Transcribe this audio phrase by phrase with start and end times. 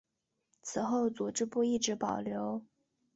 [0.63, 2.63] 此后组织部一直保留。